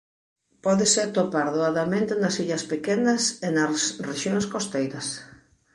Pódese 0.65 0.99
atopar 1.03 1.47
doadamente 1.57 2.13
nas 2.17 2.35
illas 2.43 2.63
pequenas 2.73 3.21
e 3.47 3.47
nas 3.57 3.79
rexións 4.09 4.45
costeiras. 4.53 5.07